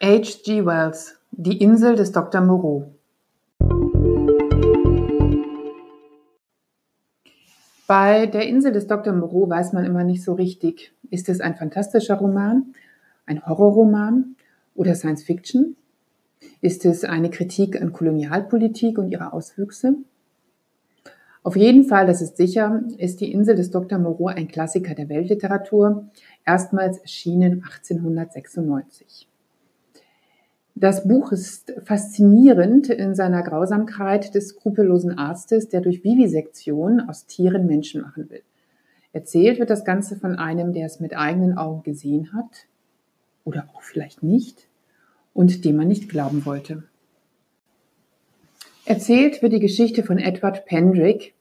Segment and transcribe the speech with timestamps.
[0.00, 0.44] H.
[0.44, 0.64] G.
[0.64, 2.40] Wells Die Insel des Dr.
[2.40, 2.92] Moreau
[7.88, 9.12] Bei der Insel des Dr.
[9.12, 12.74] Moreau weiß man immer nicht so richtig, ist es ein fantastischer Roman,
[13.26, 14.36] ein Horrorroman
[14.76, 15.74] oder Science Fiction?
[16.60, 19.96] Ist es eine Kritik an Kolonialpolitik und ihre Auswüchse?
[21.42, 23.98] Auf jeden Fall, das ist sicher, ist die Insel des Dr.
[23.98, 26.08] Moreau ein Klassiker der Weltliteratur,
[26.44, 29.28] erstmals erschienen 1896.
[30.80, 37.66] Das Buch ist faszinierend in seiner Grausamkeit des skrupellosen Arztes, der durch Vivisektion aus Tieren
[37.66, 38.42] Menschen machen will.
[39.12, 42.68] Erzählt wird das Ganze von einem, der es mit eigenen Augen gesehen hat
[43.42, 44.68] oder auch vielleicht nicht
[45.34, 46.84] und dem man nicht glauben wollte.
[48.84, 51.34] Erzählt wird die Geschichte von Edward Pendrick,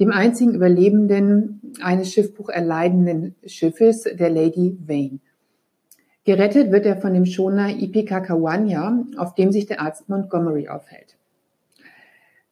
[0.00, 5.20] dem einzigen Überlebenden eines Schiffbruch erleidenden Schiffes, der Lady Vane.
[6.26, 11.16] Gerettet wird er von dem Schoner Ipikakawanya, auf dem sich der Arzt Montgomery aufhält.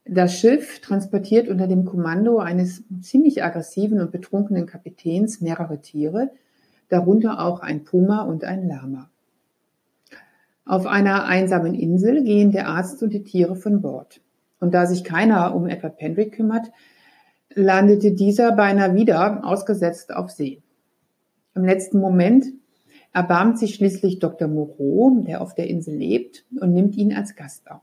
[0.05, 6.31] Das Schiff transportiert unter dem Kommando eines ziemlich aggressiven und betrunkenen Kapitäns mehrere Tiere,
[6.89, 9.11] darunter auch ein Puma und ein Lama.
[10.65, 14.21] Auf einer einsamen Insel gehen der Arzt und die Tiere von Bord.
[14.61, 16.71] Und da sich keiner um Edward Pendrick kümmert,
[17.55, 20.63] landete dieser beinahe wieder ausgesetzt auf See.
[21.57, 22.47] Im letzten Moment
[23.15, 24.49] erbarmt sich schließlich Dr.
[24.49, 27.81] Moreau, der auf der Insel lebt, und nimmt ihn als Gast auf.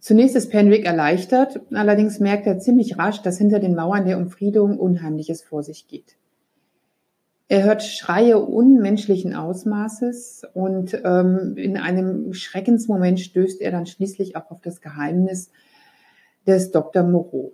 [0.00, 4.78] Zunächst ist Penrick erleichtert, allerdings merkt er ziemlich rasch, dass hinter den Mauern der Umfriedung
[4.78, 6.16] Unheimliches vor sich geht.
[7.48, 14.50] Er hört Schreie unmenschlichen Ausmaßes und ähm, in einem Schreckensmoment stößt er dann schließlich auch
[14.50, 15.50] auf das Geheimnis
[16.46, 17.02] des Dr.
[17.02, 17.52] Moreau.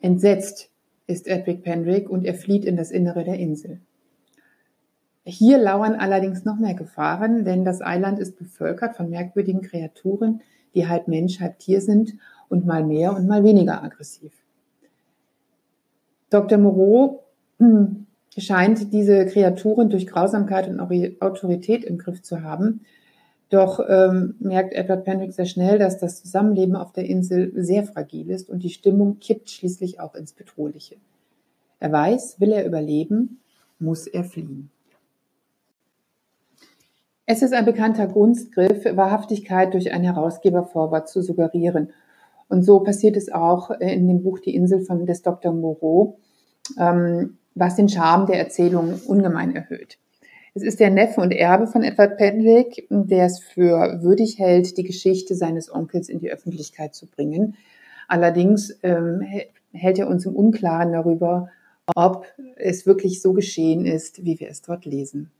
[0.00, 0.70] Entsetzt
[1.08, 3.80] ist Edwig Penrick und er flieht in das Innere der Insel.
[5.30, 10.40] Hier lauern allerdings noch mehr Gefahren, denn das Eiland ist bevölkert von merkwürdigen Kreaturen,
[10.74, 12.14] die halb Mensch, halb Tier sind
[12.48, 14.32] und mal mehr und mal weniger aggressiv.
[16.30, 16.56] Dr.
[16.56, 17.24] Moreau
[17.58, 18.06] hm,
[18.38, 20.80] scheint diese Kreaturen durch Grausamkeit und
[21.20, 22.86] Autorität im Griff zu haben.
[23.50, 28.30] Doch ähm, merkt Edward Penrick sehr schnell, dass das Zusammenleben auf der Insel sehr fragil
[28.30, 30.96] ist und die Stimmung kippt schließlich auch ins Bedrohliche.
[31.80, 33.40] Er weiß, will er überleben,
[33.78, 34.70] muss er fliehen.
[37.30, 41.90] Es ist ein bekannter Kunstgriff, Wahrhaftigkeit durch ein Herausgebervorwort zu suggerieren.
[42.48, 45.52] Und so passiert es auch in dem Buch Die Insel von des Dr.
[45.52, 46.16] Moreau,
[46.78, 49.98] ähm, was den Charme der Erzählung ungemein erhöht.
[50.54, 54.84] Es ist der Neffe und Erbe von Edward Pendrick, der es für würdig hält, die
[54.84, 57.56] Geschichte seines Onkels in die Öffentlichkeit zu bringen.
[58.08, 59.20] Allerdings ähm,
[59.74, 61.50] hält er uns im Unklaren darüber,
[61.94, 62.24] ob
[62.56, 65.30] es wirklich so geschehen ist, wie wir es dort lesen.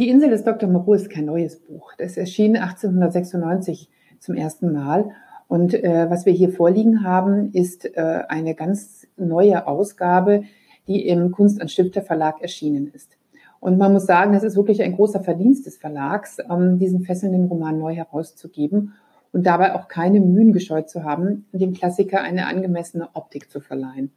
[0.00, 0.66] Die Insel des Dr.
[0.66, 1.92] Moreau ist kein neues Buch.
[1.98, 5.10] Das erschien 1896 zum ersten Mal.
[5.46, 10.44] Und äh, was wir hier vorliegen haben, ist äh, eine ganz neue Ausgabe,
[10.86, 13.18] die im Kunst- und Stifter Verlag erschienen ist.
[13.60, 17.44] Und man muss sagen, das ist wirklich ein großer Verdienst des Verlags, ähm, diesen fesselnden
[17.48, 18.94] Roman neu herauszugeben
[19.34, 24.12] und dabei auch keine Mühen gescheut zu haben, dem Klassiker eine angemessene Optik zu verleihen.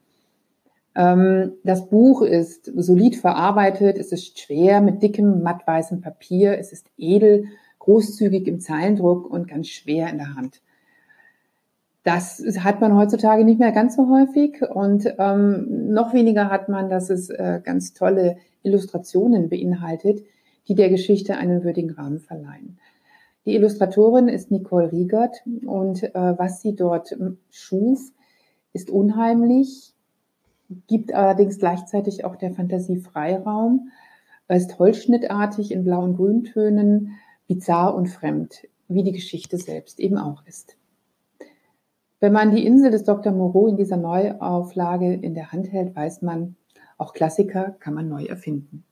[0.96, 6.88] Ähm, das Buch ist solid verarbeitet, es ist schwer mit dickem, mattweißem Papier, es ist
[6.98, 7.46] edel,
[7.80, 10.62] großzügig im Zeilendruck und ganz schwer in der Hand.
[12.04, 16.90] Das hat man heutzutage nicht mehr ganz so häufig und ähm, noch weniger hat man,
[16.90, 20.24] dass es äh, ganz tolle Illustrationen beinhaltet,
[20.68, 22.78] die der Geschichte einen würdigen Rahmen verleihen.
[23.46, 27.16] Die Illustratorin ist Nicole Riegert und äh, was sie dort
[27.50, 28.12] schuf,
[28.74, 29.93] ist unheimlich,
[30.88, 33.90] gibt allerdings gleichzeitig auch der Fantasie Freiraum,
[34.48, 37.14] ist holzschnittartig in Blau- und Grüntönen,
[37.48, 40.78] bizarr und fremd, wie die Geschichte selbst eben auch ist.
[42.20, 43.34] Wenn man die Insel des Dr.
[43.34, 46.56] Moreau in dieser Neuauflage in der Hand hält, weiß man,
[46.98, 48.86] auch Klassiker kann man neu erfinden.